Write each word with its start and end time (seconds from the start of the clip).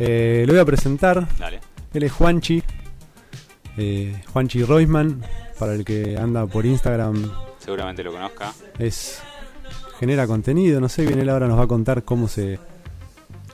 Eh, 0.00 0.44
lo 0.46 0.54
voy 0.54 0.60
a 0.60 0.64
presentar. 0.64 1.28
Dale. 1.38 1.60
Él 1.92 2.02
es 2.02 2.12
Juanchi. 2.12 2.62
Eh, 3.76 4.20
Juanchi 4.32 4.62
Roisman, 4.64 5.22
para 5.58 5.74
el 5.74 5.84
que 5.84 6.16
anda 6.18 6.46
por 6.46 6.66
Instagram, 6.66 7.30
Seguramente 7.58 8.02
lo 8.02 8.12
conozca. 8.12 8.52
es 8.78 9.22
genera 9.98 10.26
contenido. 10.26 10.80
No 10.80 10.88
sé 10.88 11.04
bien, 11.06 11.20
él 11.20 11.28
ahora 11.28 11.46
nos 11.46 11.58
va 11.58 11.64
a 11.64 11.68
contar 11.68 12.02
cómo 12.02 12.26
se. 12.28 12.58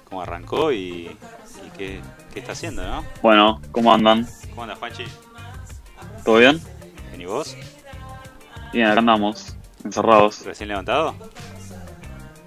Cómo 0.09 0.23
arrancó 0.23 0.73
y, 0.73 0.79
y 1.09 1.71
qué, 1.77 2.01
qué 2.33 2.41
está 2.41 2.53
haciendo, 2.53 2.83
¿no? 2.87 3.05
Bueno, 3.23 3.61
¿cómo 3.73 3.93
andan? 3.93 4.27
¿Cómo 4.51 4.63
andas, 4.63 4.79
Juanchi? 4.79 5.05
¿Todo 6.25 6.39
bien? 6.39 6.61
¿Bien 7.11 7.21
y 7.23 7.27
vos? 7.27 7.57
Bien, 8.73 8.87
acá 8.87 9.01
andamos, 9.01 9.57
encerrados. 9.85 10.45
¿Recién 10.45 10.69
levantado? 10.69 11.15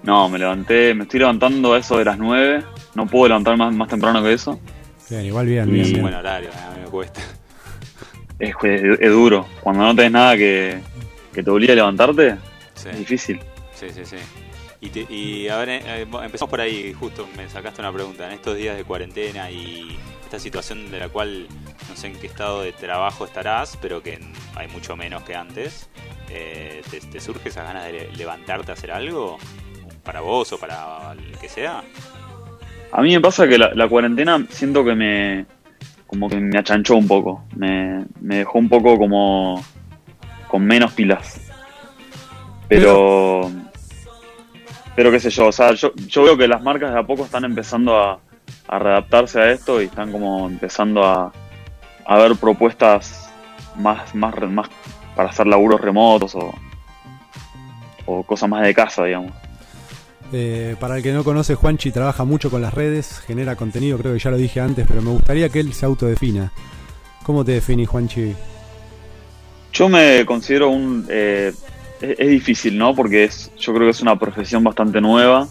No, 0.02 0.28
me 0.30 0.38
levanté, 0.38 0.94
me 0.94 1.02
estoy 1.04 1.20
levantando 1.20 1.74
a 1.74 1.78
eso 1.78 1.98
de 1.98 2.04
las 2.06 2.16
9. 2.18 2.64
No 2.94 3.06
puedo 3.06 3.28
levantar 3.28 3.56
más, 3.56 3.72
más 3.72 3.88
temprano 3.88 4.22
que 4.22 4.32
eso. 4.32 4.58
Bien, 5.08 5.24
igual 5.24 5.46
bien, 5.46 5.68
Y- 5.68 5.72
bien, 5.72 5.82
Es 5.82 5.88
un 5.88 5.92
bien. 5.94 6.02
buen 6.04 6.14
horario, 6.14 6.50
¿eh? 6.50 6.52
a 6.66 6.70
mí 6.76 6.82
me 6.84 6.90
cuesta. 6.90 7.20
Es, 8.38 8.54
es- 8.62 9.00
es 9.00 9.10
duro. 9.10 9.46
Cuando 9.60 9.84
no 9.84 9.94
tenés 9.94 10.12
nada 10.12 10.36
que, 10.36 10.80
que 11.32 11.42
te 11.42 11.50
obligue 11.50 11.72
a 11.72 11.76
levantarte, 11.76 12.36
Sí, 12.74 12.88
es 12.90 12.98
difícil. 12.98 13.40
sí, 13.74 13.88
sí. 13.90 14.04
sí. 14.04 14.16
Y, 14.82 14.88
te- 14.88 15.06
y 15.12 15.46
a 15.48 15.56
ver, 15.58 15.68
eh, 15.68 16.06
bueno, 16.08 16.24
empezamos 16.24 16.48
por 16.50 16.60
ahí, 16.60 16.94
justo 16.94 17.28
me 17.36 17.48
sacaste 17.50 17.82
una 17.82 17.92
pregunta. 17.92 18.26
En 18.26 18.32
estos 18.32 18.56
días 18.56 18.76
de 18.76 18.84
cuarentena 18.84 19.50
y 19.50 19.98
esta 20.24 20.38
situación 20.38 20.90
de 20.90 20.98
la 21.00 21.08
cual 21.10 21.46
no 21.88 21.96
sé 21.96 22.06
en 22.06 22.14
qué 22.18 22.26
estado 22.28 22.62
de 22.62 22.72
trabajo 22.72 23.26
estarás, 23.26 23.76
pero 23.82 24.02
que 24.02 24.18
hay 24.54 24.68
mucho 24.68 24.96
menos 24.96 25.22
que 25.24 25.34
antes, 25.34 25.90
eh, 26.30 26.80
¿te, 26.90 27.00
te 27.00 27.20
surge 27.20 27.50
esas 27.50 27.64
ganas 27.64 27.84
de 27.84 27.92
le- 27.92 28.12
levantarte 28.16 28.70
a 28.70 28.74
hacer 28.74 28.90
algo? 28.90 29.36
¿Para 30.02 30.22
vos 30.22 30.50
o 30.54 30.58
para 30.58 31.12
el 31.12 31.36
que 31.38 31.48
sea? 31.50 31.82
A 32.92 33.02
mí 33.02 33.14
me 33.14 33.20
pasa 33.20 33.46
que 33.46 33.58
la, 33.58 33.88
cuarentena 33.88 34.44
siento 34.50 34.84
que 34.84 34.94
me. 34.94 35.46
como 36.06 36.28
que 36.28 36.36
me 36.36 36.58
achanchó 36.58 36.96
un 36.96 37.06
poco. 37.06 37.44
Me, 37.56 38.04
dejó 38.20 38.58
un 38.58 38.68
poco 38.68 38.98
como. 38.98 39.62
con 40.48 40.64
menos 40.64 40.92
pilas. 40.92 41.40
Pero. 42.68 43.50
Pero 44.96 45.10
qué 45.12 45.20
sé 45.20 45.30
yo, 45.30 45.46
o 45.46 45.52
sea, 45.52 45.72
yo, 45.72 45.92
veo 46.24 46.36
que 46.36 46.48
las 46.48 46.62
marcas 46.62 46.92
de 46.92 46.98
a 46.98 47.04
poco 47.04 47.24
están 47.24 47.44
empezando 47.44 47.96
a, 47.96 48.18
a 48.68 48.78
readaptarse 48.78 49.40
a 49.40 49.50
esto 49.50 49.80
y 49.80 49.86
están 49.86 50.12
como 50.12 50.46
empezando 50.46 51.04
a, 51.04 51.32
a 52.04 52.18
ver 52.18 52.36
propuestas 52.36 53.32
más, 53.76 54.14
más, 54.14 54.34
más 54.50 54.68
para 55.14 55.30
hacer 55.30 55.46
laburos 55.46 55.80
remotos 55.80 56.34
o, 56.34 56.52
o 58.04 58.22
cosas 58.24 58.48
más 58.50 58.62
de 58.62 58.74
casa, 58.74 59.04
digamos. 59.04 59.32
Eh, 60.32 60.76
para 60.78 60.96
el 60.96 61.02
que 61.02 61.12
no 61.12 61.24
conoce, 61.24 61.54
Juanchi 61.54 61.90
trabaja 61.90 62.24
mucho 62.24 62.50
con 62.50 62.62
las 62.62 62.72
redes, 62.72 63.20
genera 63.26 63.56
contenido, 63.56 63.98
creo 63.98 64.12
que 64.12 64.20
ya 64.20 64.30
lo 64.30 64.36
dije 64.36 64.60
antes, 64.60 64.86
pero 64.86 65.02
me 65.02 65.10
gustaría 65.10 65.48
que 65.48 65.60
él 65.60 65.72
se 65.72 65.86
autodefina. 65.86 66.52
¿Cómo 67.24 67.44
te 67.44 67.52
definís, 67.52 67.88
Juanchi? 67.88 68.34
Yo 69.72 69.88
me 69.88 70.24
considero 70.26 70.70
un... 70.70 71.06
eh, 71.08 71.52
es, 72.00 72.28
difícil, 72.28 72.78
¿no? 72.78 72.94
Porque 72.94 73.24
es, 73.24 73.52
yo 73.58 73.72
creo 73.72 73.86
que 73.86 73.90
es 73.90 74.00
una 74.00 74.18
profesión 74.18 74.64
bastante 74.64 75.00
nueva. 75.00 75.46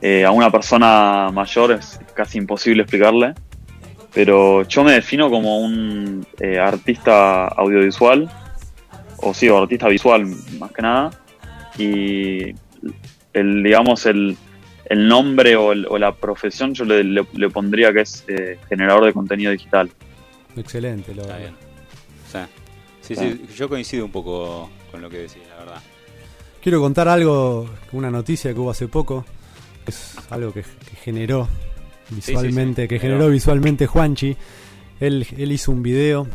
Eh, 0.00 0.24
a 0.24 0.30
una 0.30 0.50
persona 0.50 1.30
mayor 1.32 1.72
es 1.72 2.00
casi 2.14 2.38
imposible 2.38 2.82
explicarle. 2.82 3.34
Pero 4.14 4.62
yo 4.66 4.82
me 4.82 4.92
defino 4.92 5.30
como 5.30 5.60
un 5.60 6.26
eh, 6.38 6.58
artista 6.58 7.46
audiovisual. 7.48 8.30
O 9.18 9.34
sí, 9.34 9.48
o 9.48 9.58
artista 9.58 9.88
visual 9.88 10.26
más 10.58 10.72
que 10.72 10.82
nada. 10.82 11.10
Y 11.76 12.54
el, 13.32 13.62
digamos, 13.62 14.06
el, 14.06 14.36
el 14.86 15.08
nombre 15.08 15.56
o, 15.56 15.72
el- 15.72 15.86
o 15.88 15.98
la 15.98 16.14
profesión 16.14 16.74
yo 16.74 16.84
le, 16.84 17.04
le- 17.04 17.26
le 17.34 17.50
pondría 17.50 17.92
que 17.92 18.00
es 18.00 18.24
eh, 18.28 18.58
generador 18.68 19.04
de 19.06 19.12
contenido 19.12 19.52
digital. 19.52 19.90
Excelente, 20.56 21.14
lo 21.14 21.22
Está 21.22 21.38
bien. 21.38 21.54
O 22.26 22.30
sea, 22.30 22.48
sí, 23.00 23.14
sí, 23.16 23.44
yo 23.56 23.68
coincido 23.68 24.04
un 24.04 24.10
poco 24.12 24.70
con 24.90 25.00
lo 25.00 25.08
que 25.10 25.18
decís, 25.18 25.38
la 25.50 25.64
verdad. 25.64 25.82
Quiero 26.62 26.80
contar 26.80 27.08
algo, 27.08 27.70
una 27.92 28.10
noticia 28.10 28.52
que 28.52 28.58
hubo 28.60 28.70
hace 28.70 28.86
poco, 28.88 29.24
que 29.84 29.90
es 29.92 30.16
algo 30.30 30.52
que, 30.52 30.62
que 30.62 30.96
generó 31.02 31.48
visualmente, 32.10 32.82
sí, 32.82 32.88
que 32.88 32.98
generó. 32.98 33.18
generó 33.18 33.32
visualmente 33.32 33.86
Juanchi. 33.86 34.36
Él, 35.00 35.26
él 35.38 35.52
hizo 35.52 35.72
un 35.72 35.82
video 35.82 36.26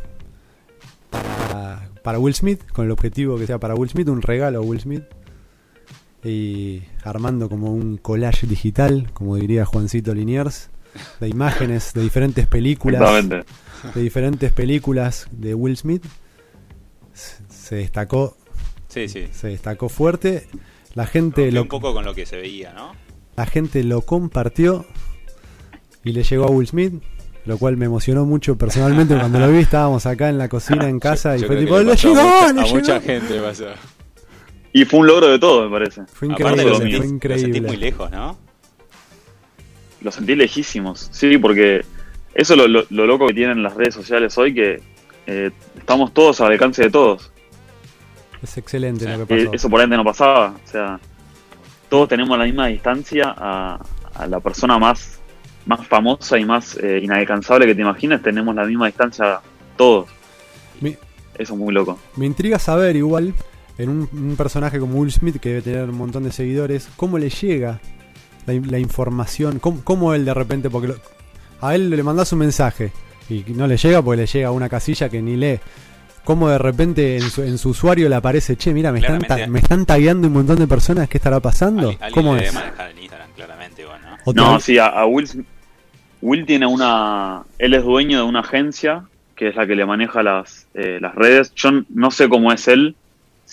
para, 1.11 1.89
para 2.03 2.19
Will 2.19 2.33
Smith, 2.33 2.61
con 2.71 2.85
el 2.85 2.91
objetivo 2.91 3.37
que 3.37 3.45
sea 3.47 3.59
para 3.59 3.75
Will 3.75 3.89
Smith, 3.89 4.07
un 4.09 4.21
regalo 4.21 4.59
a 4.59 4.61
Will 4.61 4.79
Smith. 4.79 5.03
Y 6.25 6.81
armando 7.03 7.47
como 7.49 7.71
un 7.71 7.97
collage 7.97 8.47
digital, 8.47 9.09
como 9.13 9.35
diría 9.35 9.65
Juancito 9.65 10.13
Liniers, 10.15 10.69
de 11.19 11.27
imágenes 11.29 11.93
de 11.93 12.01
diferentes 12.01 12.47
películas 12.47 13.01
Exactamente. 13.01 13.45
de 13.93 14.01
diferentes 14.01 14.51
películas 14.51 15.27
de 15.31 15.53
Will 15.53 15.77
Smith. 15.77 16.03
Se 17.13 17.75
destacó, 17.75 18.35
Sí, 18.87 19.07
sí. 19.07 19.27
se 19.31 19.49
destacó 19.49 19.87
fuerte. 19.89 20.47
La 20.95 21.05
gente 21.05 21.51
lo, 21.51 21.63
un 21.63 21.67
poco 21.67 21.93
con 21.93 22.05
lo 22.05 22.13
que 22.15 22.25
se 22.25 22.37
veía, 22.37 22.73
¿no? 22.73 22.93
la 23.35 23.45
gente 23.45 23.83
lo 23.83 24.01
compartió 24.01 24.85
y 26.05 26.13
le 26.13 26.23
llegó 26.23 26.45
a 26.45 26.51
Will 26.51 26.67
Smith, 26.67 26.93
lo 27.45 27.57
cual 27.57 27.75
me 27.77 27.85
emocionó 27.85 28.25
mucho 28.25 28.57
personalmente 28.57 29.13
cuando 29.17 29.39
lo 29.39 29.51
vi. 29.51 29.59
Estábamos 29.59 30.05
acá 30.05 30.29
en 30.29 30.37
la 30.37 30.47
cocina 30.47 30.87
en 30.87 30.99
casa 31.01 31.35
y 31.37 31.41
Yo 31.41 31.47
fue 31.47 31.57
tipo, 31.57 31.77
¡le 31.79 31.95
llegó! 31.95 32.19
a 32.19 32.23
mucha, 32.23 32.53
¡le 32.53 32.61
a 32.61 32.63
llegó!". 32.63 32.75
mucha 32.77 33.01
gente 33.01 33.39
pasó. 33.41 33.65
Y 34.77 34.83
fue 34.83 34.99
un 34.99 35.07
logro 35.07 35.27
de 35.29 35.39
todo, 35.39 35.63
me 35.69 35.71
parece. 35.71 36.01
Fue 36.11 36.27
Aparte 36.27 36.43
increíble, 36.43 36.63
lo 36.69 36.75
sentí- 36.79 36.91
sentís, 36.91 37.19
fue 37.21 37.29
lo 37.29 37.37
sentís 37.39 37.61
muy 37.61 37.77
lejos, 37.77 38.11
¿no? 38.11 38.37
Lo 40.01 40.11
sentí 40.11 40.35
lejísimos, 40.35 41.07
sí, 41.11 41.37
porque 41.37 41.85
eso 42.33 42.53
es 42.53 42.59
lo, 42.59 42.67
lo- 42.67 42.85
lo 42.89 43.05
loco 43.07 43.27
que 43.27 43.33
tienen 43.33 43.63
las 43.63 43.73
redes 43.75 43.93
sociales 43.93 44.37
hoy, 44.37 44.53
que 44.53 44.81
eh, 45.27 45.51
estamos 45.77 46.13
todos 46.13 46.41
al 46.41 46.51
alcance 46.51 46.83
de 46.83 46.89
todos. 46.91 47.31
Es 48.43 48.57
excelente 48.57 49.05
Sí. 49.05 49.11
lo 49.17 49.25
que 49.25 49.33
Eh, 49.33 49.45
pasó. 49.45 49.55
eso 49.55 49.69
por 49.69 49.79
antes 49.81 49.97
no 49.97 50.03
pasaba, 50.03 50.53
o 50.63 50.67
sea, 50.69 50.99
todos 51.89 52.09
tenemos 52.09 52.37
la 52.37 52.43
misma 52.43 52.67
distancia 52.67 53.33
a, 53.35 53.79
a 54.13 54.27
la 54.27 54.39
persona 54.41 54.77
más, 54.77 55.19
más 55.65 55.87
famosa 55.87 56.37
y 56.37 56.43
más 56.45 56.77
eh, 56.77 56.99
inalcanzable 57.01 57.65
que 57.65 57.73
te 57.75 57.81
imagines, 57.81 58.21
tenemos 58.21 58.53
la 58.53 58.65
misma 58.65 58.87
distancia 58.87 59.39
todos. 59.77 60.09
Mi- 60.81 60.97
Eso 61.37 61.53
es 61.53 61.59
muy 61.59 61.73
loco. 61.73 61.97
Me 62.17 62.25
intriga 62.25 62.59
saber 62.59 62.95
igual, 62.97 63.33
en 63.77 63.89
un, 63.89 64.09
un 64.11 64.35
personaje 64.37 64.79
como 64.79 64.95
Will 64.99 65.11
Smith, 65.11 65.37
que 65.39 65.49
debe 65.49 65.61
tener 65.61 65.89
un 65.89 65.97
montón 65.97 66.23
de 66.23 66.31
seguidores, 66.31 66.87
cómo 66.95 67.17
le 67.17 67.29
llega 67.29 67.79
la, 68.45 68.53
in- 68.53 68.71
la 68.71 68.79
información, 68.79 69.59
cómo, 69.59 69.81
cómo 69.83 70.13
él 70.13 70.25
de 70.25 70.33
repente, 70.33 70.69
porque 70.69 70.87
lo- 70.89 70.95
a 71.61 71.75
él 71.75 71.89
le 71.89 72.03
mandás 72.03 72.31
un 72.33 72.39
mensaje 72.39 72.91
y 73.29 73.43
no 73.55 73.65
le 73.67 73.77
llega 73.77 74.01
porque 74.01 74.21
le 74.21 74.27
llega 74.27 74.47
a 74.49 74.51
una 74.51 74.69
casilla 74.69 75.09
que 75.09 75.21
ni 75.21 75.35
lee. 75.35 75.59
Cómo 76.23 76.49
de 76.49 76.57
repente 76.57 77.17
en 77.17 77.29
su, 77.29 77.43
en 77.43 77.57
su 77.59 77.69
usuario 77.69 78.09
le 78.09 78.15
aparece, 78.15 78.55
che, 78.55 78.73
mira, 78.73 78.91
me 78.91 78.99
están, 78.99 79.19
ta- 79.21 79.45
me 79.47 79.59
están 79.59 79.85
tagueando 79.85 80.27
un 80.27 80.33
montón 80.33 80.57
de 80.57 80.65
personas, 80.67 81.07
¿qué 81.07 81.17
estará 81.17 81.39
pasando? 81.39 81.89
Alguien, 81.89 82.03
alguien 82.03 82.23
¿Cómo 82.25 82.35
es? 82.35 82.51
manejar 82.53 82.89
en 82.91 82.97
Instagram, 82.99 83.29
claramente, 83.35 83.81
igual, 83.83 83.99
¿no? 84.33 84.59
Sí, 84.59 84.77
a, 84.79 84.87
a 84.87 85.05
Will, 85.05 85.45
Will 86.21 86.45
tiene 86.47 86.65
una. 86.65 87.43
Él 87.59 87.73
es 87.75 87.83
dueño 87.83 88.17
de 88.19 88.23
una 88.23 88.39
agencia 88.39 89.03
que 89.35 89.49
es 89.49 89.55
la 89.55 89.67
que 89.67 89.75
le 89.75 89.85
maneja 89.85 90.23
las, 90.23 90.65
eh, 90.73 90.97
las 90.99 91.13
redes. 91.13 91.53
Yo 91.55 91.69
no 91.89 92.09
sé 92.09 92.27
cómo 92.29 92.51
es 92.51 92.67
él, 92.67 92.95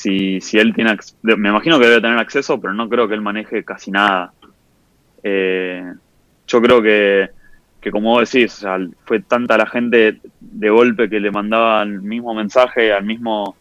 si, 0.02 0.40
si 0.40 0.58
él 0.58 0.74
tiene. 0.74 0.96
Me 1.22 1.48
imagino 1.48 1.78
que 1.78 1.86
debe 1.86 2.00
tener 2.00 2.18
acceso, 2.18 2.60
pero 2.60 2.74
no 2.74 2.88
creo 2.88 3.06
que 3.06 3.14
él 3.14 3.20
maneje 3.20 3.64
casi 3.64 3.90
nada. 3.90 4.32
Eh, 5.22 5.92
yo 6.48 6.60
creo 6.60 6.82
que, 6.82 7.30
que, 7.80 7.90
como 7.92 8.10
vos 8.10 8.30
decís, 8.30 8.52
o 8.56 8.60
sea, 8.62 8.78
fue 9.04 9.20
tanta 9.20 9.56
la 9.56 9.66
gente 9.66 10.18
de 10.40 10.70
golpe 10.70 11.08
que 11.08 11.20
le 11.20 11.30
mandaba 11.30 11.82
el 11.82 12.02
mismo 12.02 12.34
mensaje, 12.34 12.92
al 12.92 13.04
mismo. 13.04 13.56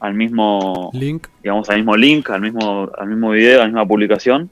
al 0.00 0.14
mismo 0.14 0.90
Link. 0.92 1.28
digamos, 1.42 1.70
al 1.70 1.76
mismo 1.76 1.96
link, 1.96 2.28
al 2.30 2.40
mismo, 2.40 2.90
al 2.98 3.08
mismo 3.08 3.30
video, 3.30 3.56
a 3.56 3.60
la 3.60 3.66
misma 3.66 3.86
publicación. 3.86 4.50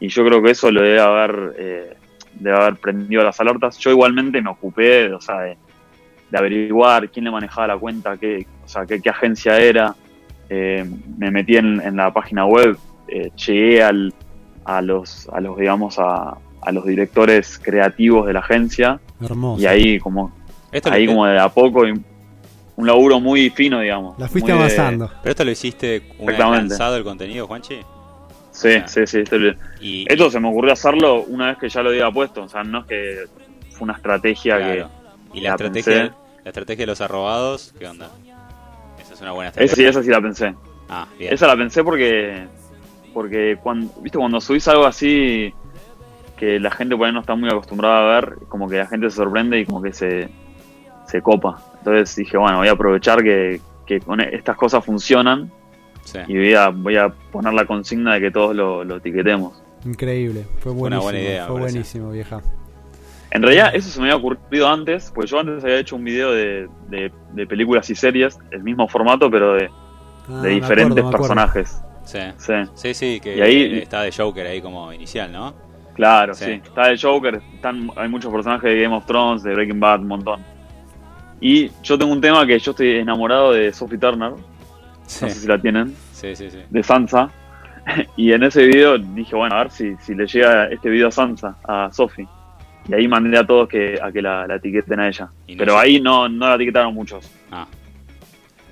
Y 0.00 0.08
yo 0.08 0.24
creo 0.24 0.42
que 0.42 0.52
eso 0.52 0.70
lo 0.70 0.80
debe 0.80 1.00
haber, 1.00 1.54
eh, 1.58 1.96
debe 2.32 2.56
haber 2.56 2.76
prendido 2.76 3.22
las 3.24 3.38
alertas. 3.40 3.78
Yo 3.78 3.90
igualmente 3.90 4.40
me 4.40 4.50
ocupé, 4.50 5.12
o 5.12 5.20
sea, 5.20 5.40
de, 5.40 5.58
de 6.30 6.38
averiguar 6.38 7.10
quién 7.10 7.26
le 7.26 7.30
manejaba 7.30 7.66
la 7.66 7.78
cuenta, 7.78 8.16
qué, 8.16 8.46
o 8.64 8.68
sea, 8.68 8.86
qué, 8.86 9.00
qué 9.02 9.10
agencia 9.10 9.58
era. 9.58 9.94
Eh, 10.48 10.84
me 11.18 11.30
metí 11.30 11.56
en, 11.56 11.80
en 11.80 11.96
la 11.96 12.12
página 12.12 12.46
web, 12.46 12.76
eh, 13.08 13.30
llegué 13.46 13.82
al, 13.82 14.14
a 14.64 14.80
los, 14.82 15.28
a 15.32 15.40
los, 15.40 15.56
digamos, 15.58 15.98
a, 15.98 16.36
a 16.62 16.72
los 16.72 16.84
directores 16.86 17.58
creativos 17.62 18.26
de 18.26 18.32
la 18.32 18.40
agencia 18.40 19.00
Hermoso. 19.20 19.62
y 19.62 19.66
ahí 19.66 19.98
como, 19.98 20.32
Esto 20.72 20.90
ahí 20.92 21.06
como 21.06 21.26
de 21.26 21.38
a 21.38 21.48
poco, 21.48 21.86
y 21.86 21.92
un 22.76 22.86
laburo 22.86 23.18
muy 23.20 23.50
fino, 23.50 23.80
digamos. 23.80 24.18
La 24.18 24.28
fuiste 24.28 24.52
de- 24.52 24.58
avanzando. 24.58 25.10
Pero 25.22 25.30
esto 25.30 25.44
lo 25.44 25.50
hiciste 25.50 26.02
una 26.18 26.32
vez 26.32 26.38
lanzado 26.38 26.96
el 26.96 27.04
contenido, 27.04 27.46
Juanchi. 27.46 27.78
Sí, 28.52 28.68
Ah. 28.74 28.86
sí, 28.88 29.06
sí, 29.06 29.18
esto 29.20 29.38
lo- 29.38 29.54
Y, 29.80 30.06
Esto 30.10 30.30
se 30.30 30.40
me 30.40 30.48
ocurrió 30.48 30.72
hacerlo 30.72 31.22
una 31.24 31.48
vez 31.48 31.58
que 31.58 31.68
ya 31.68 31.82
lo 31.82 31.90
había 31.90 32.10
puesto, 32.10 32.42
o 32.44 32.48
sea, 32.48 32.62
no 32.64 32.80
es 32.80 32.86
que 32.86 33.24
fue 33.70 33.84
una 33.84 33.94
estrategia 33.94 34.56
claro. 34.58 34.88
y 35.34 35.40
la 35.40 35.48
la 35.50 35.54
estrategia, 35.56 35.92
pensé. 35.94 36.14
la 36.44 36.50
estrategia 36.50 36.82
de 36.82 36.86
los 36.86 37.00
arrobados, 37.00 37.74
¿qué 37.78 37.86
onda? 37.86 38.10
Esa 39.16 39.18
es 39.18 39.22
una 39.22 39.32
buena. 39.32 39.50
Esa 39.50 39.58
sí, 39.58 39.62
estrategia. 39.84 39.88
esa 39.90 40.02
sí 40.02 40.10
la 40.10 40.20
pensé. 40.20 40.54
Ah, 40.88 41.06
bien. 41.18 41.32
Esa 41.32 41.46
la 41.46 41.56
pensé 41.56 41.82
porque, 41.82 42.46
porque 43.14 43.58
cuando, 43.62 43.90
viste, 44.02 44.18
cuando 44.18 44.40
subís 44.40 44.68
algo 44.68 44.84
así 44.86 45.52
que 46.36 46.60
la 46.60 46.70
gente 46.70 46.94
por 46.96 47.06
ahí 47.06 47.12
no 47.14 47.20
está 47.20 47.34
muy 47.34 47.48
acostumbrada 47.48 48.00
a 48.18 48.20
ver, 48.20 48.34
como 48.48 48.68
que 48.68 48.76
la 48.76 48.86
gente 48.86 49.08
se 49.10 49.16
sorprende 49.16 49.58
y 49.58 49.64
como 49.64 49.80
que 49.82 49.92
se, 49.92 50.28
se 51.06 51.22
copa. 51.22 51.56
Entonces 51.78 52.14
dije, 52.14 52.36
bueno, 52.36 52.58
voy 52.58 52.68
a 52.68 52.72
aprovechar 52.72 53.22
que, 53.22 53.60
que 53.86 54.00
con 54.00 54.20
estas 54.20 54.56
cosas 54.56 54.84
funcionan 54.84 55.50
Sí. 56.04 56.20
y 56.28 56.36
voy 56.36 56.54
a, 56.54 56.68
voy 56.68 56.96
a 56.96 57.08
poner 57.08 57.52
la 57.52 57.64
consigna 57.64 58.14
de 58.14 58.20
que 58.20 58.30
todos 58.30 58.54
lo, 58.54 58.84
lo 58.84 58.98
etiquetemos. 58.98 59.60
Increíble, 59.84 60.46
fue 60.60 60.70
Una 60.70 60.80
buenísimo. 61.00 61.02
buena 61.02 61.18
idea, 61.18 61.40
me 61.42 61.46
fue 61.48 61.56
parece. 61.56 61.72
buenísimo, 61.74 62.10
vieja. 62.12 62.42
En 63.32 63.42
realidad 63.42 63.70
eso 63.74 63.90
se 63.90 63.98
me 64.00 64.06
había 64.10 64.16
ocurrido 64.16 64.68
antes, 64.68 65.10
porque 65.14 65.28
yo 65.30 65.40
antes 65.40 65.62
había 65.64 65.78
hecho 65.78 65.96
un 65.96 66.04
video 66.04 66.32
de, 66.32 66.68
de- 66.88 67.12
de 67.32 67.46
películas 67.46 67.88
y 67.90 67.94
series, 67.94 68.38
el 68.50 68.62
mismo 68.62 68.88
formato, 68.88 69.30
pero 69.30 69.54
de, 69.54 69.68
Ah, 70.28 70.40
de 70.42 70.48
diferentes 70.50 70.98
acuerdo, 70.98 71.18
personajes. 71.18 71.80
Sí. 72.04 72.18
Sí, 72.38 72.52
Sí, 72.74 72.94
sí, 72.94 73.20
que 73.20 73.36
Y 73.36 73.40
ahí- 73.40 73.78
está 73.78 74.02
de 74.02 74.12
Joker 74.12 74.46
ahí 74.46 74.60
como 74.60 74.92
inicial, 74.92 75.30
¿no? 75.32 75.54
claro, 75.94 76.34
Sí. 76.34 76.44
sí. 76.44 76.50
Está 76.64 76.90
el 76.90 77.00
Joker, 77.00 77.40
están, 77.54 77.90
hay 77.96 78.08
muchos 78.08 78.32
personajes 78.32 78.70
de 78.70 78.80
Game 78.82 78.94
of 78.94 79.06
Thrones, 79.06 79.42
de 79.42 79.54
Breaking 79.54 79.80
Bad, 79.80 80.00
un 80.00 80.08
montón. 80.08 80.40
Y 81.40 81.70
yo 81.82 81.98
tengo 81.98 82.12
un 82.12 82.20
tema 82.20 82.46
que 82.46 82.58
yo 82.58 82.70
estoy 82.70 82.96
enamorado 82.96 83.52
de 83.52 83.72
Sophie 83.72 83.98
Turner, 83.98 84.32
Sí, 85.06 85.24
no 85.24 85.30
sé 85.30 85.40
si 85.40 85.46
la 85.46 85.58
tienen, 85.60 85.94
sí, 86.12 86.34
sí. 86.34 86.50
sí. 86.50 86.58
de 86.68 86.82
Sansa. 86.82 87.30
Y 88.16 88.32
en 88.32 88.42
ese 88.42 88.66
video 88.66 88.98
dije, 88.98 89.36
bueno, 89.36 89.54
a 89.54 89.58
ver 89.60 89.70
si, 89.70 89.94
si 90.00 90.14
le 90.14 90.26
llega 90.26 90.66
este 90.66 90.88
video 90.90 91.08
a 91.08 91.10
Sansa, 91.12 91.56
a 91.66 91.88
Sophie. 91.92 92.26
Y 92.88 92.94
ahí 92.94 93.08
mandé 93.08 93.36
a 93.38 93.46
todos 93.46 93.68
que, 93.68 93.98
a 94.00 94.12
que 94.12 94.22
la, 94.22 94.46
la 94.46 94.56
etiqueten 94.56 95.00
a 95.00 95.08
ella. 95.08 95.28
No 95.48 95.54
Pero 95.58 95.78
ahí 95.78 96.00
no, 96.00 96.28
no 96.28 96.48
la 96.48 96.54
etiquetaron 96.54 96.94
muchos. 96.94 97.28
Ah. 97.50 97.66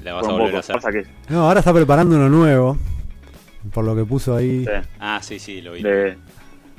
La 0.04 0.12
vas 0.14 0.28
a 0.28 0.32
volver 0.32 0.56
a 0.56 0.58
hacer. 0.60 0.74
Pasa 0.76 0.92
que 0.92 1.04
No, 1.28 1.46
ahora 1.48 1.60
está 1.60 1.72
preparando 1.72 2.14
uno 2.16 2.28
nuevo. 2.28 2.76
Por 3.72 3.84
lo 3.84 3.96
que 3.96 4.04
puso 4.04 4.36
ahí. 4.36 4.64
sí, 4.64 4.70
Ah, 5.00 5.18
sí, 5.22 5.38
sí, 5.38 5.60
lo 5.62 5.72
vi. 5.72 5.82
de, 5.82 6.16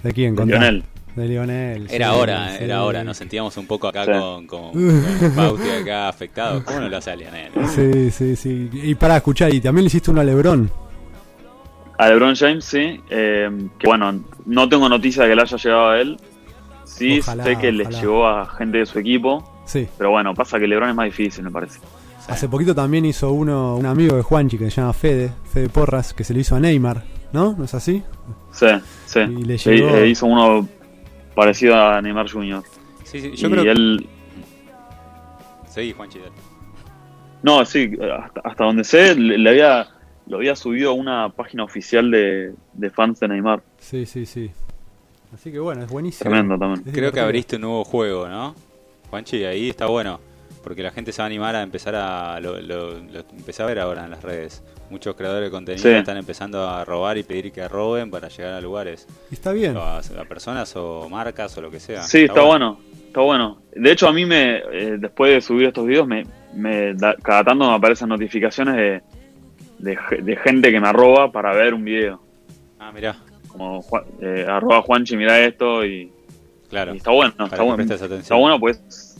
¿De 0.03 0.13
quién? 0.13 0.35
de. 0.35 0.45
Lionel. 0.45 0.83
De 1.15 1.27
Lionel. 1.27 1.87
Era 1.89 2.11
sí, 2.11 2.17
hora, 2.19 2.49
sí. 2.57 2.63
era 2.63 2.83
hora. 2.83 3.03
Nos 3.03 3.17
sentíamos 3.17 3.57
un 3.57 3.65
poco 3.67 3.87
acá 3.87 4.05
Sí. 4.05 4.11
con, 4.11 4.45
con, 4.47 4.71
con 4.71 5.35
Bauti 5.35 5.69
acá 5.81 6.07
afectados. 6.09 6.63
¿Cómo 6.63 6.81
no 6.81 6.89
lo 6.89 6.97
hace 6.97 7.11
a 7.11 7.15
Lionel? 7.15 7.51
Sí, 7.67 8.11
sí, 8.11 8.35
sí. 8.35 8.69
Y 8.71 8.95
para 8.95 9.17
escuchar, 9.17 9.53
y 9.53 9.59
también 9.59 9.83
le 9.85 9.87
hiciste 9.87 10.11
uno 10.11 10.21
a 10.21 10.23
Lebron. 10.23 10.69
A 11.97 12.09
LeBron 12.09 12.35
James, 12.35 12.65
sí. 12.65 12.99
eh, 13.09 13.49
que 13.79 13.87
bueno, 13.87 14.23
no 14.45 14.67
tengo 14.69 14.87
noticia 14.89 15.23
de 15.23 15.29
que 15.29 15.35
le 15.37 15.41
haya 15.41 15.57
llegado 15.57 15.89
a 15.89 15.99
él. 16.01 16.17
Sí, 16.85 17.19
Ojalá, 17.19 17.43
sé 17.43 17.57
que 17.57 17.71
les 17.71 17.87
ojalá. 17.87 18.01
llegó 18.01 18.27
a 18.27 18.45
gente 18.49 18.77
de 18.79 18.85
su 18.85 18.99
equipo. 18.99 19.61
Sí. 19.65 19.87
Pero 19.97 20.11
bueno, 20.11 20.33
pasa 20.33 20.59
que 20.59 20.67
LeBron 20.67 20.89
es 20.89 20.95
más 20.95 21.05
difícil, 21.05 21.43
me 21.43 21.51
parece. 21.51 21.79
Hace 22.27 22.47
poquito 22.49 22.73
también 22.73 23.05
hizo 23.05 23.31
uno, 23.31 23.75
un 23.75 23.85
amigo 23.85 24.15
de 24.15 24.21
Juanchi 24.23 24.57
que 24.57 24.69
se 24.71 24.81
llama 24.81 24.93
Fede, 24.93 25.31
Fede 25.51 25.69
Porras, 25.69 26.13
que 26.13 26.23
se 26.23 26.33
lo 26.33 26.39
hizo 26.39 26.55
a 26.55 26.59
Neymar, 26.59 27.03
¿no? 27.33 27.53
¿No 27.57 27.63
es 27.65 27.73
así? 27.75 28.01
Sí, 28.51 28.65
sí. 29.05 29.19
Y 29.19 29.43
le 29.43 29.55
Eh, 29.55 29.57
llegó- 29.57 29.89
eh, 29.97 30.07
hizo 30.07 30.25
uno 30.25 30.67
parecido 31.35 31.75
a 31.75 32.01
Neymar 32.01 32.29
Jr. 32.31 32.63
Sí, 33.03 33.19
sí, 33.21 33.31
yo 33.35 33.47
y 33.47 33.51
creo 33.51 33.71
él, 33.71 34.07
Seguí, 35.67 35.91
Juanchi. 35.93 36.19
dale. 36.19 36.31
No, 37.43 37.63
sí, 37.65 37.91
hasta, 38.23 38.41
hasta 38.43 38.63
donde 38.63 38.83
sé, 38.83 39.13
le, 39.15 39.37
le 39.37 39.49
había, 39.49 39.87
lo 40.27 40.37
había 40.37 40.55
subido 40.55 40.91
a 40.91 40.93
una 40.93 41.29
página 41.29 41.63
oficial 41.63 42.09
de, 42.09 42.53
de 42.73 42.89
fans 42.89 43.19
de 43.19 43.27
Neymar. 43.27 43.61
Sí, 43.77 44.05
sí, 44.05 44.25
sí. 44.25 44.49
Así 45.35 45.51
que 45.51 45.59
bueno, 45.59 45.83
es 45.83 45.89
buenísimo. 45.89 46.29
Tremendo 46.29 46.57
también. 46.57 46.83
Es 46.87 46.93
Creo 46.93 47.11
que 47.11 47.19
abriste 47.19 47.57
un 47.57 47.63
nuevo 47.63 47.83
juego, 47.83 48.27
¿no? 48.27 48.55
Juanchi, 49.09 49.43
ahí 49.43 49.69
está 49.69 49.85
bueno. 49.85 50.19
Porque 50.63 50.81
la 50.81 50.89
gente 50.89 51.11
se 51.11 51.21
va 51.21 51.25
a 51.25 51.27
animar 51.27 51.55
a 51.55 51.61
empezar 51.61 51.93
a. 51.95 52.39
Lo, 52.39 52.59
lo, 52.59 52.93
lo 52.99 53.19
empecé 53.37 53.61
a 53.61 53.67
ver 53.67 53.79
ahora 53.79 54.05
en 54.05 54.09
las 54.11 54.23
redes. 54.23 54.63
Muchos 54.89 55.15
creadores 55.15 55.47
de 55.47 55.51
contenido 55.51 55.83
Sí. 55.83 55.89
están 55.95 56.17
empezando 56.17 56.67
a 56.67 56.83
robar 56.85 57.17
y 57.19 57.23
pedir 57.23 57.51
que 57.51 57.67
roben 57.67 58.09
para 58.09 58.29
llegar 58.29 58.53
a 58.53 58.61
lugares. 58.61 59.07
Está 59.31 59.51
bien. 59.51 59.77
O 59.77 59.81
a, 59.81 59.99
a 59.99 60.25
personas 60.27 60.75
o 60.75 61.07
marcas 61.09 61.55
o 61.57 61.61
lo 61.61 61.69
que 61.69 61.79
sea. 61.79 62.01
Sí, 62.01 62.23
está 62.23 62.41
bueno. 62.41 62.79
está 63.07 63.21
bueno. 63.21 63.61
De 63.75 63.91
hecho, 63.91 64.07
a 64.07 64.13
mí 64.13 64.25
me, 64.25 64.57
eh, 64.57 64.95
después 64.97 65.33
de 65.33 65.41
subir 65.41 65.67
estos 65.67 65.85
videos, 65.85 66.07
me, 66.07 66.25
me 66.55 66.93
da- 66.95 67.15
cada 67.21 67.43
tanto 67.43 67.67
me 67.69 67.75
aparecen 67.75 68.09
notificaciones 68.09 68.75
de, 68.75 69.01
de, 69.79 69.97
de 70.23 70.35
gente 70.37 70.71
que 70.71 70.79
me 70.79 70.87
arroba 70.87 71.31
para 71.31 71.53
ver 71.53 71.73
un 71.75 71.83
video. 71.83 72.21
Ah, 72.79 72.91
mirá, 72.91 73.17
Como 73.57 73.83
eh, 74.21 74.45
arroba 74.47 74.81
Juanchi, 74.81 75.15
mira 75.17 75.39
esto 75.45 75.85
y, 75.85 76.11
claro. 76.69 76.93
y 76.93 76.97
está 76.97 77.11
bueno, 77.11 77.33
está 77.45 77.63
bueno. 77.63 77.83
Está 77.83 78.35
bueno 78.35 78.59
pues, 78.59 79.15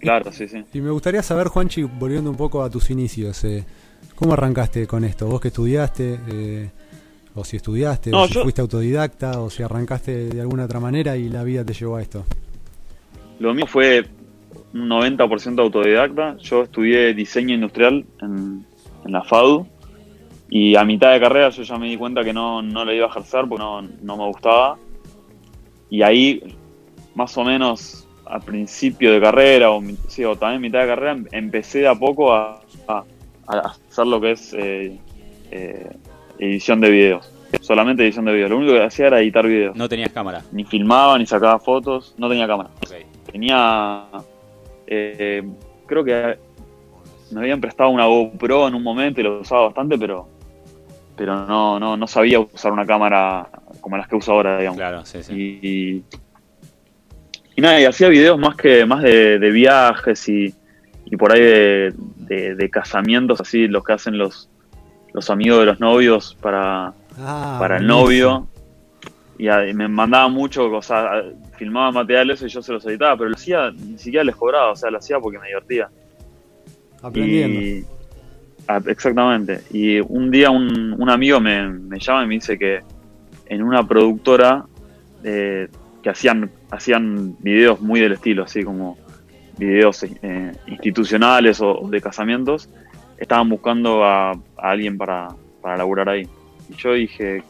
claro, 0.00 0.32
sí, 0.32 0.46
sí. 0.48 0.64
Y 0.72 0.80
me 0.80 0.90
gustaría 0.90 1.22
saber, 1.22 1.48
Juanchi, 1.48 1.82
volviendo 1.82 2.30
un 2.30 2.36
poco 2.36 2.62
a 2.62 2.70
tus 2.70 2.90
inicios, 2.90 3.42
eh, 3.44 3.64
¿cómo 4.14 4.32
arrancaste 4.34 4.86
con 4.86 5.04
esto? 5.04 5.26
¿Vos 5.26 5.40
que 5.40 5.48
estudiaste? 5.48 6.18
eh, 6.28 6.70
o 7.34 7.44
si 7.44 7.56
estudiaste, 7.58 8.10
No, 8.10 8.22
o 8.22 8.26
si 8.26 8.32
yo- 8.34 8.42
fuiste 8.44 8.62
autodidacta, 8.62 9.40
o 9.42 9.50
si 9.50 9.62
arrancaste 9.62 10.28
de 10.30 10.40
alguna 10.40 10.64
otra 10.64 10.80
manera 10.80 11.16
y 11.18 11.28
la 11.28 11.44
vida 11.44 11.64
te 11.64 11.74
llevó 11.74 11.96
a 11.96 12.02
esto. 12.02 12.24
Lo 13.40 13.52
mío 13.52 13.66
fue 13.66 14.06
un 14.72 14.88
90% 14.88 15.60
autodidacta. 15.60 16.38
Yo 16.38 16.62
estudié 16.62 17.12
diseño 17.12 17.54
industrial 17.54 18.06
en, 18.22 18.64
en 19.04 19.12
la 19.12 19.22
FADU 19.22 19.66
y 20.48 20.76
a 20.76 20.84
mitad 20.84 21.12
de 21.12 21.20
carrera 21.20 21.48
yo 21.50 21.62
ya 21.62 21.76
me 21.76 21.88
di 21.88 21.96
cuenta 21.96 22.22
que 22.24 22.32
no, 22.32 22.62
no 22.62 22.84
la 22.84 22.94
iba 22.94 23.06
a 23.06 23.08
ejercer 23.10 23.46
porque 23.48 23.62
no, 23.64 23.82
no 23.82 24.16
me 24.16 24.26
gustaba. 24.26 24.78
Y 25.90 26.02
ahí, 26.02 26.40
más 27.14 27.36
o 27.38 27.44
menos 27.44 28.06
a 28.24 28.40
principio 28.40 29.12
de 29.12 29.20
carrera 29.20 29.70
o, 29.70 29.80
mi- 29.80 29.96
sí, 30.08 30.24
o 30.24 30.36
también 30.36 30.60
mitad 30.60 30.80
de 30.80 30.86
carrera, 30.88 31.12
em- 31.12 31.26
empecé 31.32 31.80
de 31.80 31.88
a 31.88 31.94
poco 31.94 32.32
a, 32.32 32.60
a- 32.88 33.04
a 33.46 33.58
hacer 33.88 34.06
lo 34.06 34.20
que 34.20 34.32
es 34.32 34.52
eh, 34.58 34.98
eh, 35.50 35.90
edición 36.38 36.80
de 36.80 36.90
videos. 36.90 37.32
Solamente 37.60 38.02
edición 38.02 38.24
de 38.24 38.32
videos. 38.32 38.50
Lo 38.50 38.58
único 38.58 38.72
que 38.74 38.82
hacía 38.82 39.06
era 39.06 39.20
editar 39.20 39.46
videos. 39.46 39.76
No 39.76 39.88
tenías 39.88 40.10
cámara. 40.10 40.42
Ni 40.52 40.64
filmaba, 40.64 41.16
ni 41.18 41.26
sacaba 41.26 41.58
fotos, 41.60 42.14
no 42.18 42.28
tenía 42.28 42.46
cámara 42.46 42.70
tenía 43.32 44.04
eh, 44.86 45.42
creo 45.86 46.04
que 46.04 46.38
me 47.32 47.40
habían 47.40 47.60
prestado 47.60 47.90
una 47.90 48.06
GoPro 48.06 48.68
en 48.68 48.74
un 48.74 48.82
momento 48.82 49.20
y 49.20 49.24
lo 49.24 49.40
usaba 49.40 49.62
bastante 49.64 49.98
pero 49.98 50.28
pero 51.16 51.46
no 51.46 51.78
no 51.80 51.96
no 51.96 52.06
sabía 52.06 52.40
usar 52.40 52.72
una 52.72 52.86
cámara 52.86 53.48
como 53.80 53.96
las 53.96 54.06
que 54.08 54.16
uso 54.16 54.32
ahora 54.32 54.58
digamos 54.58 54.78
Claro, 54.78 55.04
sí, 55.04 55.22
sí. 55.22 55.32
y, 55.62 56.04
y 57.56 57.60
nada 57.60 57.80
y 57.80 57.84
hacía 57.84 58.08
videos 58.08 58.38
más 58.38 58.54
que 58.56 58.84
más 58.86 59.02
de, 59.02 59.38
de 59.38 59.50
viajes 59.50 60.28
y, 60.28 60.54
y 61.06 61.16
por 61.16 61.32
ahí 61.32 61.40
de, 61.40 61.94
de- 62.16 62.54
de 62.54 62.70
casamientos 62.70 63.40
así 63.40 63.66
los 63.68 63.82
que 63.84 63.92
hacen 63.94 64.18
los 64.18 64.48
los 65.14 65.30
amigos 65.30 65.60
de 65.60 65.66
los 65.66 65.80
novios 65.80 66.36
para 66.40 66.92
Ah, 67.18 67.56
para 67.58 67.78
el 67.78 67.86
novio 67.86 68.46
y, 69.38 69.48
a- 69.48 69.66
y 69.68 69.72
me 69.74 69.88
mandaba 69.88 70.28
mucho, 70.28 70.70
o 70.70 70.82
sea, 70.82 71.22
filmaba 71.56 71.90
materiales 71.92 72.42
y 72.42 72.48
yo 72.48 72.60
se 72.62 72.72
los 72.72 72.84
editaba, 72.86 73.16
pero 73.16 73.30
lo 73.30 73.36
hacía, 73.36 73.70
ni 73.70 73.96
siquiera 73.98 74.22
les 74.24 74.36
cobraba, 74.36 74.72
o 74.72 74.76
sea, 74.76 74.90
lo 74.90 74.98
hacía 74.98 75.18
porque 75.18 75.38
me 75.38 75.46
divertía. 75.48 75.88
Aprendiendo. 77.02 77.60
Y, 77.60 77.84
ah, 77.86 77.95
exactamente. 78.86 79.60
Y 79.70 80.00
un 80.00 80.30
día 80.30 80.50
un, 80.50 80.94
un 80.98 81.10
amigo 81.10 81.40
me, 81.40 81.68
me 81.68 81.98
llama 81.98 82.24
y 82.24 82.26
me 82.26 82.34
dice 82.34 82.58
que 82.58 82.80
en 83.46 83.62
una 83.62 83.86
productora 83.86 84.64
eh, 85.24 85.68
que 86.02 86.10
hacían, 86.10 86.50
hacían 86.70 87.36
videos 87.40 87.80
muy 87.80 88.00
del 88.00 88.12
estilo, 88.12 88.44
así 88.44 88.62
como 88.62 88.96
videos 89.58 90.04
eh, 90.04 90.52
institucionales 90.66 91.60
o, 91.60 91.78
o 91.80 91.88
de 91.88 92.00
casamientos, 92.00 92.68
estaban 93.18 93.48
buscando 93.48 94.04
a, 94.04 94.32
a 94.32 94.36
alguien 94.56 94.98
para, 94.98 95.28
para 95.62 95.76
laburar 95.78 96.08
ahí. 96.08 96.28
Y 96.68 96.74
yo 96.74 96.92
dije, 96.92 97.42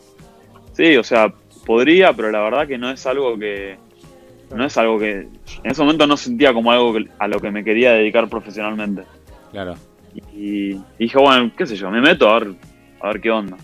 sí, 0.72 0.96
o 0.96 1.02
sea, 1.02 1.32
podría, 1.64 2.12
pero 2.12 2.30
la 2.30 2.40
verdad 2.42 2.66
que 2.66 2.78
no 2.78 2.90
es 2.90 3.06
algo 3.06 3.38
que... 3.38 3.76
No 4.54 4.64
es 4.64 4.76
algo 4.78 4.96
que... 5.00 5.26
En 5.64 5.70
ese 5.72 5.82
momento 5.82 6.06
no 6.06 6.16
sentía 6.16 6.52
como 6.52 6.70
algo 6.70 6.92
que- 6.94 7.08
a 7.18 7.26
lo 7.26 7.40
que 7.40 7.50
me 7.50 7.64
quería 7.64 7.92
dedicar 7.94 8.28
profesionalmente. 8.28 9.02
Claro. 9.50 9.74
Y, 10.34 10.80
dije, 10.98 11.18
bueno, 11.18 11.50
qué 11.56 11.66
sé 11.66 11.76
yo, 11.76 11.90
me 11.90 12.00
meto 12.00 12.28
a 12.28 12.38
ver, 12.40 12.54
a 13.00 13.08
ver 13.08 13.20
qué 13.20 13.30
onda. 13.30 13.56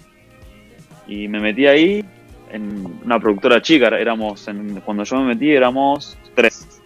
Y 1.07 1.29
me 1.29 1.41
metí 1.41 1.67
ahí 1.67 2.05
en 2.51 2.87
una 3.05 3.19
productora 3.19 3.61
chica, 3.63 3.89
éramos, 3.89 4.47
en- 4.49 4.81
cuando 4.81 5.05
yo 5.05 5.17
me 5.21 5.35
metí 5.35 5.51
éramos 5.51 6.17
tres. 6.35 6.81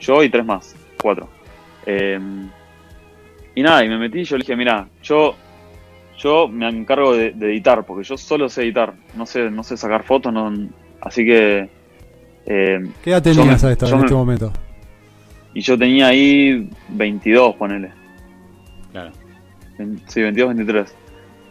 Yo 0.00 0.22
y 0.22 0.28
tres 0.30 0.44
más, 0.44 0.74
cuatro. 1.00 1.28
Eh, 1.86 2.18
y 3.54 3.62
nada, 3.62 3.84
y 3.84 3.88
me 3.88 3.98
metí 3.98 4.20
y 4.20 4.24
yo 4.24 4.36
le 4.36 4.42
dije, 4.42 4.56
mira, 4.56 4.86
yo, 5.02 5.34
yo 6.18 6.48
me 6.48 6.68
encargo 6.68 7.14
de, 7.16 7.32
de 7.32 7.46
editar, 7.52 7.84
porque 7.84 8.04
yo 8.04 8.16
solo 8.16 8.48
sé 8.48 8.62
editar, 8.62 8.94
no 9.14 9.26
sé, 9.26 9.50
no 9.50 9.62
sé 9.64 9.76
sacar 9.76 10.04
fotos, 10.04 10.32
no, 10.32 10.52
así 11.00 11.24
que... 11.24 11.68
eh, 12.46 12.80
¿Qué 13.02 13.10
edad 13.10 13.22
tenías 13.22 13.62
me- 13.62 13.68
a 13.68 13.72
esto, 13.72 13.86
yo 13.86 13.94
en 13.94 13.98
me- 14.00 14.06
este 14.06 14.14
momento? 14.14 14.52
y 15.54 15.60
yo 15.60 15.76
tenía 15.78 16.08
ahí 16.08 16.68
22, 16.90 17.56
ponele. 17.56 17.90
Claro. 19.02 19.12
Sí, 20.08 20.22
22, 20.22 20.54
23. 20.54 20.94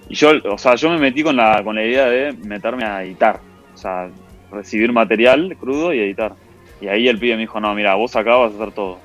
Y 0.09 0.15
yo, 0.15 0.31
o 0.51 0.57
sea, 0.57 0.75
yo 0.75 0.89
me 0.89 0.97
metí 0.97 1.23
con 1.23 1.35
la, 1.35 1.63
con 1.63 1.75
la 1.75 1.83
idea 1.85 2.05
de 2.07 2.33
meterme 2.33 2.83
a 2.85 3.03
editar. 3.03 3.39
O 3.73 3.77
sea, 3.77 4.09
recibir 4.51 4.91
material 4.91 5.55
crudo 5.59 5.93
y 5.93 5.99
editar. 5.99 6.33
Y 6.81 6.87
ahí 6.87 7.07
el 7.07 7.17
pibe 7.19 7.35
me 7.35 7.41
dijo, 7.41 7.59
no, 7.59 7.73
mira, 7.73 7.95
vos 7.95 8.15
acá 8.15 8.35
vas 8.35 8.53
a 8.53 8.55
hacer 8.55 8.71
todo. 8.73 8.99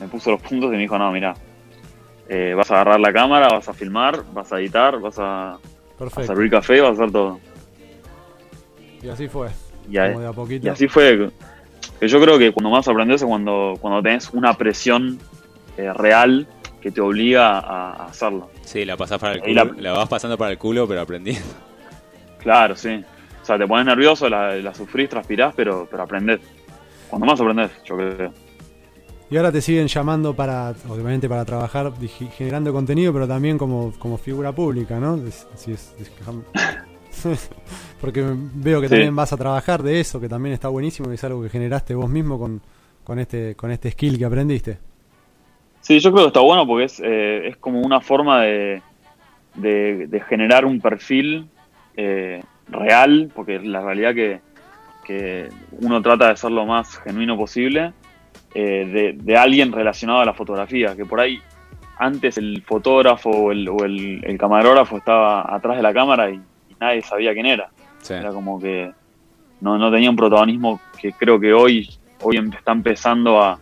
Me 0.00 0.08
puso 0.08 0.30
los 0.30 0.40
puntos 0.40 0.68
y 0.68 0.72
me 0.72 0.78
dijo, 0.78 0.98
no, 0.98 1.10
mira, 1.12 1.34
eh, 2.28 2.54
vas 2.56 2.70
a 2.70 2.74
agarrar 2.74 3.00
la 3.00 3.12
cámara, 3.12 3.48
vas 3.48 3.68
a 3.68 3.72
filmar, 3.74 4.22
vas 4.32 4.52
a 4.52 4.58
editar, 4.60 4.98
vas 4.98 5.18
a, 5.18 5.52
a 5.54 5.58
Perfecto. 5.98 6.26
servir 6.34 6.50
café, 6.50 6.80
vas 6.80 6.90
a 6.90 7.02
hacer 7.02 7.12
todo. 7.12 7.40
Y 9.02 9.08
así 9.08 9.28
fue. 9.28 9.48
y, 9.90 9.98
a- 9.98 10.08
como 10.08 10.20
de 10.20 10.26
a 10.28 10.32
poquito. 10.32 10.66
y 10.66 10.70
así 10.70 10.88
fue. 10.88 11.30
Que 12.00 12.08
yo 12.08 12.20
creo 12.20 12.38
que 12.38 12.52
cuando 12.52 12.70
más 12.70 12.88
aprendes 12.88 13.22
es 13.22 13.28
cuando, 13.28 13.74
cuando 13.80 14.02
tenés 14.02 14.30
una 14.32 14.54
presión 14.54 15.18
eh, 15.76 15.92
real 15.92 16.46
que 16.84 16.90
te 16.90 17.00
obliga 17.00 17.58
a, 17.60 17.92
a 17.92 18.06
hacerlo. 18.08 18.50
Sí, 18.62 18.84
la 18.84 18.94
pasás 18.94 19.18
para 19.18 19.36
el 19.36 19.40
culo. 19.40 19.54
la- 19.54 19.72
La... 19.80 19.92
vas 19.92 20.06
pasando 20.08 20.36
para 20.36 20.50
el 20.52 20.58
culo, 20.58 20.86
pero 20.86 21.00
aprendiendo. 21.00 21.42
Claro, 22.38 22.76
sí. 22.76 23.02
O 23.40 23.44
sea, 23.44 23.56
te 23.56 23.66
pones 23.66 23.86
nervioso, 23.86 24.28
la, 24.28 24.54
la 24.56 24.74
sufrís, 24.74 25.08
transpirás, 25.08 25.54
pero, 25.56 25.88
pero 25.90 26.02
aprendés. 26.02 26.40
Cuando 27.08 27.24
más 27.26 27.40
aprendés, 27.40 27.70
yo 27.86 27.96
creo. 27.96 28.34
Y 29.30 29.36
ahora 29.38 29.50
te 29.50 29.62
siguen 29.62 29.86
llamando 29.86 30.34
para, 30.36 30.74
obviamente 30.90 31.26
para 31.26 31.46
trabajar 31.46 31.90
generando 32.36 32.70
contenido, 32.74 33.14
pero 33.14 33.26
también 33.26 33.56
como, 33.56 33.94
como 33.98 34.18
figura 34.18 34.52
pública, 34.52 35.00
¿no? 35.00 35.18
Si 35.56 35.72
es- 35.72 35.94
es- 35.98 36.12
Porque 38.00 38.22
veo 38.54 38.82
que 38.82 38.88
Sí. 38.88 38.94
también 38.94 39.16
vas 39.16 39.32
a 39.32 39.38
trabajar 39.38 39.82
de 39.82 40.00
eso, 40.00 40.20
que 40.20 40.28
también 40.28 40.52
está 40.52 40.68
buenísimo, 40.68 41.08
que 41.08 41.14
es 41.14 41.24
algo 41.24 41.42
que 41.42 41.48
generaste 41.48 41.94
vos 41.94 42.10
mismo 42.10 42.38
con, 42.38 42.60
con 43.02 43.18
este 43.18 43.54
con 43.56 43.70
este 43.70 43.90
skill 43.90 44.18
que 44.18 44.24
aprendiste. 44.26 44.78
Sí, 45.84 46.00
yo 46.00 46.10
creo 46.12 46.24
que 46.24 46.28
está 46.28 46.40
bueno 46.40 46.66
porque 46.66 46.84
es, 46.86 46.98
eh, 47.04 47.48
es 47.48 47.56
como 47.58 47.80
una 47.82 48.00
forma 48.00 48.40
de, 48.40 48.80
de, 49.54 50.06
de 50.06 50.20
generar 50.20 50.64
un 50.64 50.80
perfil 50.80 51.46
eh, 51.94 52.42
real, 52.68 53.30
porque 53.34 53.58
la 53.60 53.82
realidad 53.82 54.14
que, 54.14 54.40
que 55.04 55.50
uno 55.82 56.00
trata 56.00 56.30
de 56.30 56.36
ser 56.38 56.52
lo 56.52 56.64
más 56.64 56.96
genuino 57.00 57.36
posible, 57.36 57.92
eh, 58.54 58.88
de, 58.90 59.12
de 59.22 59.36
alguien 59.36 59.72
relacionado 59.72 60.20
a 60.20 60.24
la 60.24 60.32
fotografía, 60.32 60.96
que 60.96 61.04
por 61.04 61.20
ahí 61.20 61.38
antes 61.98 62.38
el 62.38 62.62
fotógrafo 62.62 63.28
o 63.28 63.52
el, 63.52 63.68
o 63.68 63.84
el- 63.84 64.24
el 64.24 64.38
camarógrafo 64.38 64.96
estaba 64.96 65.54
atrás 65.54 65.76
de 65.76 65.82
la 65.82 65.92
cámara 65.92 66.30
y, 66.30 66.36
y 66.36 66.76
nadie 66.80 67.02
sabía 67.02 67.34
quién 67.34 67.44
era. 67.46 67.68
Sí. 68.00 68.14
Era 68.14 68.30
como 68.30 68.58
que 68.58 68.90
no, 69.60 69.76
no 69.76 69.90
tenía 69.92 70.08
un 70.08 70.16
protagonismo 70.16 70.80
que 70.98 71.12
creo 71.12 71.38
que 71.38 71.52
hoy, 71.52 71.90
hoy 72.22 72.38
em- 72.38 72.50
está 72.54 72.72
empezando 72.72 73.42
a, 73.42 73.58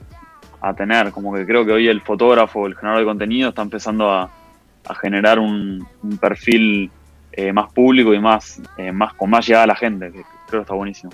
a 0.62 0.74
tener. 0.74 1.10
Como 1.10 1.34
que 1.34 1.44
creo 1.44 1.66
que 1.66 1.72
hoy 1.72 1.88
el 1.88 2.00
fotógrafo, 2.00 2.66
el 2.66 2.74
generador 2.76 3.00
de 3.00 3.06
contenido, 3.06 3.48
está 3.50 3.62
empezando 3.62 4.10
a, 4.10 4.30
a 4.86 4.94
generar 4.94 5.38
un, 5.38 5.86
un 6.02 6.18
perfil 6.18 6.90
eh, 7.32 7.52
más 7.52 7.72
público 7.72 8.14
y 8.14 8.20
más, 8.20 8.60
eh, 8.76 8.92
más 8.92 9.14
con 9.14 9.30
más 9.30 9.46
llegada 9.46 9.64
a 9.64 9.68
la 9.68 9.76
gente, 9.76 10.12
que 10.12 10.22
creo 10.46 10.60
que 10.60 10.62
está 10.62 10.74
buenísimo. 10.74 11.12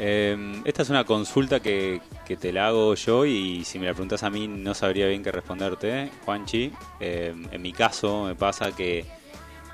Eh, 0.00 0.62
esta 0.64 0.82
es 0.82 0.90
una 0.90 1.02
consulta 1.02 1.58
que, 1.58 2.00
que 2.24 2.36
te 2.36 2.52
la 2.52 2.68
hago 2.68 2.94
yo 2.94 3.26
y 3.26 3.64
si 3.64 3.80
me 3.80 3.86
la 3.86 3.92
preguntas 3.94 4.22
a 4.22 4.30
mí 4.30 4.46
no 4.46 4.72
sabría 4.72 5.08
bien 5.08 5.24
qué 5.24 5.32
responderte, 5.32 6.10
Juanchi. 6.24 6.72
Eh, 7.00 7.34
en 7.50 7.62
mi 7.62 7.72
caso 7.72 8.26
me 8.26 8.36
pasa 8.36 8.70
que 8.76 9.04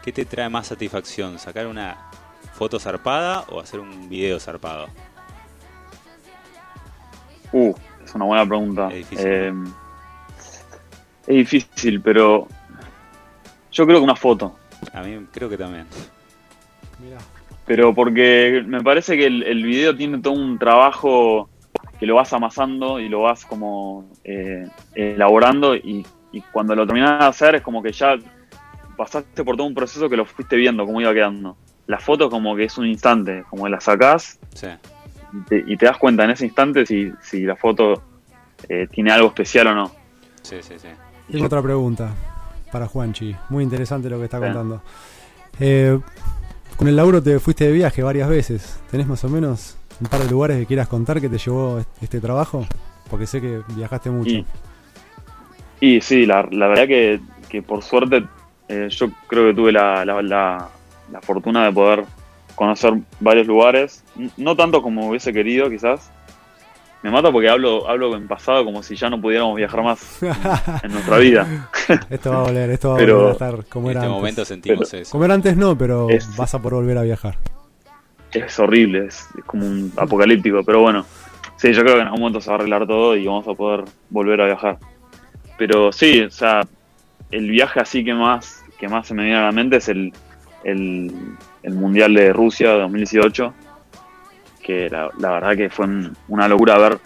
¿qué 0.02 0.12
te 0.12 0.24
trae 0.24 0.48
más 0.48 0.68
satisfacción? 0.68 1.38
¿Sacar 1.38 1.66
una 1.66 2.10
foto 2.54 2.78
zarpada 2.78 3.44
o 3.50 3.60
hacer 3.60 3.80
un 3.80 4.08
video 4.08 4.40
zarpado? 4.40 4.86
Uh, 7.52 7.74
es 8.14 8.16
una 8.16 8.26
buena 8.26 8.46
pregunta. 8.46 8.88
Es 8.88 8.94
difícil. 8.94 9.26
Eh, 9.26 9.52
es 11.26 11.36
difícil, 11.36 12.00
pero 12.00 12.46
yo 13.72 13.86
creo 13.86 13.98
que 13.98 14.04
una 14.04 14.14
foto. 14.14 14.56
A 14.92 15.02
mí 15.02 15.26
creo 15.32 15.48
que 15.48 15.58
también. 15.58 15.86
Mirá. 17.02 17.18
Pero 17.66 17.94
porque 17.94 18.62
me 18.66 18.82
parece 18.82 19.16
que 19.16 19.26
el, 19.26 19.42
el 19.42 19.64
video 19.64 19.96
tiene 19.96 20.18
todo 20.18 20.34
un 20.34 20.58
trabajo 20.58 21.48
que 21.98 22.06
lo 22.06 22.14
vas 22.14 22.32
amasando 22.32 23.00
y 23.00 23.08
lo 23.08 23.22
vas 23.22 23.44
como 23.44 24.08
eh, 24.22 24.68
elaborando 24.94 25.74
y, 25.74 26.06
y 26.30 26.40
cuando 26.52 26.76
lo 26.76 26.86
terminas 26.86 27.18
de 27.18 27.26
hacer 27.26 27.54
es 27.56 27.62
como 27.62 27.82
que 27.82 27.90
ya 27.90 28.16
pasaste 28.96 29.42
por 29.42 29.56
todo 29.56 29.66
un 29.66 29.74
proceso 29.74 30.08
que 30.08 30.16
lo 30.16 30.24
fuiste 30.24 30.56
viendo 30.56 30.84
cómo 30.86 31.00
iba 31.00 31.12
quedando. 31.12 31.56
La 31.86 31.98
foto 31.98 32.30
como 32.30 32.54
que 32.54 32.64
es 32.64 32.78
un 32.78 32.86
instante, 32.86 33.44
como 33.50 33.64
que 33.64 33.70
la 33.70 33.80
sacás 33.80 34.38
Sí. 34.54 34.68
Y 35.34 35.40
te, 35.48 35.64
y 35.66 35.76
te 35.76 35.86
das 35.86 35.98
cuenta 35.98 36.24
en 36.24 36.30
ese 36.30 36.44
instante 36.46 36.86
si, 36.86 37.12
si 37.22 37.40
la 37.42 37.56
foto 37.56 38.02
eh, 38.68 38.86
tiene 38.90 39.10
algo 39.12 39.28
especial 39.28 39.66
o 39.68 39.74
no. 39.74 39.90
Sí, 40.42 40.56
sí, 40.60 40.74
sí. 40.78 40.88
Tengo 41.30 41.46
otra 41.46 41.62
pregunta 41.62 42.10
para 42.70 42.86
Juanchi. 42.86 43.34
Muy 43.48 43.64
interesante 43.64 44.08
lo 44.10 44.18
que 44.18 44.24
está 44.24 44.38
contando. 44.38 44.82
Eh, 45.60 45.98
con 46.76 46.88
el 46.88 46.96
laburo 46.96 47.22
te 47.22 47.38
fuiste 47.38 47.64
de 47.66 47.72
viaje 47.72 48.02
varias 48.02 48.28
veces. 48.28 48.80
¿Tenés 48.90 49.06
más 49.06 49.22
o 49.24 49.28
menos 49.28 49.76
un 50.00 50.06
par 50.08 50.20
de 50.20 50.30
lugares 50.30 50.58
que 50.58 50.66
quieras 50.66 50.88
contar 50.88 51.20
que 51.20 51.28
te 51.28 51.38
llevó 51.38 51.78
est- 51.78 52.02
este 52.02 52.20
trabajo? 52.20 52.66
Porque 53.08 53.26
sé 53.26 53.40
que 53.40 53.62
viajaste 53.76 54.10
mucho. 54.10 54.30
Y, 54.30 54.46
y 55.80 56.00
sí, 56.00 56.26
la, 56.26 56.46
la 56.50 56.66
verdad 56.68 56.86
que, 56.86 57.20
que 57.48 57.62
por 57.62 57.82
suerte 57.82 58.24
eh, 58.68 58.88
yo 58.90 59.08
creo 59.26 59.46
que 59.48 59.54
tuve 59.54 59.72
la, 59.72 60.04
la, 60.04 60.20
la- 60.22 60.68
la 61.12 61.20
fortuna 61.20 61.64
de 61.66 61.72
poder 61.72 62.04
conocer 62.54 62.94
varios 63.20 63.46
lugares, 63.46 64.04
no 64.36 64.56
tanto 64.56 64.82
como 64.82 65.08
hubiese 65.08 65.32
querido 65.32 65.68
quizás. 65.70 66.10
Me 67.02 67.10
mata 67.10 67.30
porque 67.30 67.50
hablo, 67.50 67.86
hablo 67.86 68.16
en 68.16 68.26
pasado 68.26 68.64
como 68.64 68.82
si 68.82 68.96
ya 68.96 69.10
no 69.10 69.20
pudiéramos 69.20 69.56
viajar 69.56 69.82
más 69.82 70.22
en 70.82 70.90
nuestra 70.92 71.18
vida. 71.18 71.68
esto 72.10 72.30
va 72.30 72.38
a 72.40 72.42
volver, 72.44 72.70
esto 72.70 72.88
va 72.90 72.94
a 72.96 73.00
volver 73.04 73.26
a 73.28 73.32
estar 73.32 73.64
como 73.66 73.86
en 73.86 73.90
era 73.90 74.00
este 74.00 74.06
antes. 74.06 74.20
momento 74.20 74.44
sentimos 74.46 74.94
eso. 74.94 75.12
Como 75.12 75.24
era 75.26 75.34
antes 75.34 75.54
no, 75.56 75.76
pero 75.76 76.08
Es- 76.08 76.34
vas 76.36 76.54
a 76.54 76.62
por 76.62 76.72
volver 76.72 76.96
a 76.96 77.02
viajar. 77.02 77.36
Es 78.32 78.58
horrible, 78.58 79.06
es, 79.06 79.26
es 79.38 79.44
como 79.44 79.66
un 79.66 79.92
apocalíptico, 79.96 80.62
pero 80.64 80.80
bueno. 80.80 81.04
Sí, 81.56 81.72
yo 81.72 81.82
creo 81.82 81.94
que 81.96 82.00
en 82.00 82.06
algún 82.06 82.20
momento 82.20 82.40
se 82.40 82.48
va 82.50 82.56
a 82.56 82.58
arreglar 82.58 82.86
todo 82.86 83.14
y 83.16 83.26
vamos 83.26 83.46
a 83.48 83.54
poder 83.54 83.84
volver 84.10 84.40
a 84.40 84.46
viajar. 84.46 84.78
Pero 85.58 85.92
sí, 85.92 86.22
o 86.22 86.30
sea, 86.30 86.62
el 87.30 87.48
viaje 87.50 87.80
así 87.80 88.02
que 88.04 88.14
más, 88.14 88.62
que 88.78 88.88
más 88.88 89.06
se 89.06 89.14
me 89.14 89.24
viene 89.24 89.38
a 89.38 89.42
la 89.44 89.52
mente 89.52 89.76
es 89.76 89.88
el, 89.88 90.12
el, 90.64 91.12
el 91.62 91.74
Mundial 91.74 92.14
de 92.14 92.32
Rusia 92.32 92.70
de 92.72 92.80
2018, 92.80 93.54
que 94.62 94.88
la, 94.90 95.10
la 95.18 95.30
verdad 95.32 95.56
que 95.56 95.70
fue 95.70 95.84
un- 95.86 96.16
una 96.28 96.48
locura 96.48 96.78
ver 96.78 96.98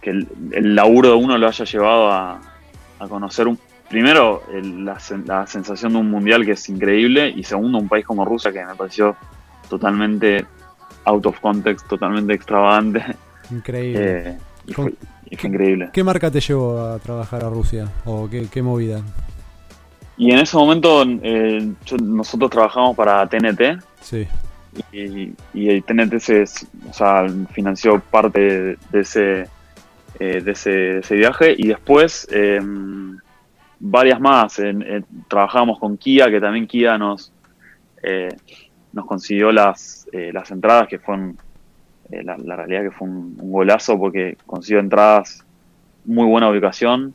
que 0.00 0.10
el, 0.10 0.28
el 0.52 0.74
laburo 0.74 1.08
de 1.10 1.14
uno 1.16 1.36
lo 1.38 1.48
haya 1.48 1.64
llevado 1.64 2.10
a, 2.12 2.40
a 2.98 3.08
conocer 3.08 3.48
un, 3.48 3.58
primero 3.88 4.42
el- 4.52 4.84
la, 4.84 4.98
la 5.26 5.46
sensación 5.46 5.92
de 5.92 5.98
un 5.98 6.10
mundial 6.10 6.44
que 6.44 6.52
es 6.52 6.68
increíble 6.68 7.28
y 7.28 7.42
segundo 7.42 7.78
un 7.78 7.88
país 7.88 8.04
como 8.06 8.24
Rusia 8.24 8.52
que 8.52 8.64
me 8.64 8.74
pareció 8.74 9.16
totalmente 9.68 10.44
out 11.06 11.26
of 11.26 11.38
context, 11.40 11.86
totalmente 11.88 12.32
extravagante 12.34 13.02
Increíble. 13.50 14.00
eh, 14.28 14.38
y, 14.66 14.72
Con- 14.72 14.84
fue, 14.86 14.94
y 15.30 15.36
fue 15.36 15.50
increíble. 15.50 15.90
¿Qué 15.92 16.04
marca 16.04 16.30
te 16.30 16.40
llevó 16.40 16.80
a 16.80 16.98
trabajar 16.98 17.44
a 17.44 17.50
Rusia? 17.50 17.88
¿O 18.04 18.28
qué, 18.30 18.46
qué 18.50 18.62
movida? 18.62 19.00
Y 20.16 20.30
en 20.30 20.38
ese 20.38 20.56
momento 20.56 21.02
eh, 21.22 21.72
yo- 21.86 21.96
nosotros 21.98 22.50
trabajamos 22.50 22.96
para 22.96 23.26
TNT 23.26 23.78
Sí. 24.00 24.26
y, 24.92 25.32
y 25.52 25.68
el 25.70 25.82
TNT 25.82 26.18
se, 26.20 26.42
o 26.42 26.92
sea, 26.92 27.26
financió 27.52 27.98
parte 28.00 28.40
de, 28.40 28.78
de 28.90 29.00
ese, 29.00 29.46
eh, 30.20 30.40
de 30.40 30.52
ese, 30.52 30.98
ese 30.98 31.14
viaje 31.16 31.54
y 31.56 31.66
después 31.68 32.28
eh, 32.30 32.60
varias 33.80 34.20
más. 34.20 34.58
En- 34.58 35.04
trabajamos 35.28 35.78
con 35.78 35.96
Kia, 35.96 36.30
que 36.30 36.40
también 36.40 36.66
Kia 36.66 36.96
nos, 36.98 37.32
eh, 38.02 38.28
nos 38.92 39.06
consiguió 39.06 39.50
las, 39.52 40.06
eh, 40.12 40.30
las 40.32 40.50
entradas, 40.50 40.86
que 40.88 40.98
fueron, 40.98 41.36
eh, 42.10 42.22
la, 42.22 42.36
la 42.38 42.56
realidad 42.56 42.82
que 42.82 42.90
fue 42.92 43.08
un, 43.08 43.36
un 43.40 43.50
golazo 43.52 43.98
porque 43.98 44.36
consiguió 44.46 44.78
entradas, 44.80 45.44
muy 46.04 46.26
buena 46.26 46.48
ubicación. 46.50 47.14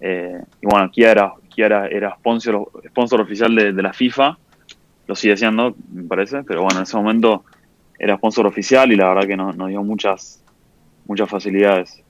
eh, 0.00 0.40
y 0.60 0.66
bueno, 0.66 0.90
Kia 0.90 1.10
era, 1.12 1.32
Kia 1.54 1.66
era, 1.66 1.86
era 1.88 2.14
sponsor, 2.16 2.70
sponsor 2.88 3.20
oficial 3.20 3.54
de, 3.54 3.72
de 3.72 3.82
la 3.82 3.92
FIFA 3.92 4.38
lo 5.08 5.16
sigue 5.16 5.36
siendo, 5.36 5.74
me 5.92 6.04
parece, 6.04 6.42
pero 6.44 6.62
bueno, 6.62 6.78
en 6.78 6.84
ese 6.84 6.96
momento 6.96 7.44
era 7.98 8.16
sponsor 8.16 8.46
oficial 8.46 8.90
y 8.92 8.96
la 8.96 9.08
verdad 9.08 9.26
que 9.26 9.36
nos, 9.36 9.56
dio 9.68 9.82
muchas 9.82 10.42
muchas 11.06 11.28
facilidades. 11.28 12.00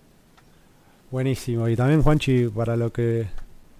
Buenísimo. 1.10 1.68
Y 1.68 1.76
también 1.76 2.02
Juanchi, 2.02 2.48
para 2.48 2.76
lo 2.76 2.92
que 2.92 3.26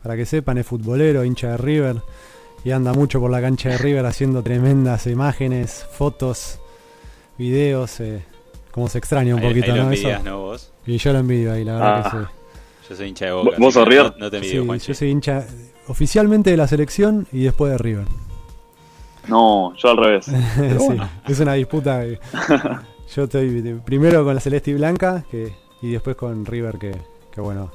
para 0.02 0.16
que 0.16 0.25
sepan, 0.26 0.59
es 0.59 0.66
futbolero, 0.66 1.25
hincha 1.25 1.50
de 1.52 1.57
River 1.59 1.97
y 2.64 2.71
anda 2.73 2.92
mucho 2.92 3.21
por 3.21 3.31
la 3.31 3.40
cancha 3.40 3.69
de 3.71 3.78
River 3.78 4.04
haciendo 4.07 4.42
tremendas 4.42 5.07
imágenes, 5.07 5.87
fotos, 5.92 6.59
videos, 7.38 8.00
eh, 8.00 8.25
como 8.73 8.88
se 8.88 8.99
extraña 8.99 9.35
un 9.35 9.40
Ahí, 9.42 9.49
poquito, 9.49 9.66
ahí 9.73 9.78
lo 9.78 9.85
¿no? 9.85 9.90
envidias, 9.92 10.21
Eso. 10.21 10.28
¿no? 10.31 10.40
Vos. 10.40 10.73
Y 10.87 10.97
yo 10.99 11.12
lo 11.12 11.19
envidio 11.21 11.52
ahí, 11.52 11.64
la 11.64 11.73
verdad 11.75 12.02
Ah. 12.04 12.11
que 12.11 12.16
sí. 12.19 12.25
Yo 12.89 12.97
soy 12.97 13.09
hincha 13.09 13.27
de 13.27 13.33
Boca. 13.33 13.57
¿Vos- 13.59 13.75
sos 13.75 13.87
River? 13.89 14.12
No, 14.12 14.19
no 14.19 14.31
te 14.31 14.39
Sí, 14.41 14.45
envidio, 14.47 14.65
Juanchi. 14.67 14.87
yo 14.89 14.95
soy 14.95 15.11
hincha 15.11 15.47
oficialmente 15.89 16.51
de 16.51 16.57
la 16.57 16.67
selección 16.69 17.27
y 17.33 17.45
después 17.45 17.73
de 17.73 17.79
River. 17.79 18.07
No, 19.29 19.75
yo 19.77 19.91
al 19.91 19.97
revés. 19.97 20.27
Sí, 20.57 20.87
bueno. 20.87 21.09
Es 21.29 21.41
una 21.41 21.55
disputa. 21.55 22.03
que- 22.03 22.19
yo 23.15 23.25
estoy 23.25 23.81
primero 23.85 24.25
con 24.25 24.35
la 24.35 24.41
celeste 24.41 24.71
y 24.73 24.75
blanca 24.75 25.25
que, 25.31 25.53
y 25.81 25.91
después 25.93 26.17
con 26.17 26.45
River, 26.45 26.79
que, 26.79 26.93
que 27.33 27.41
bueno, 27.41 27.71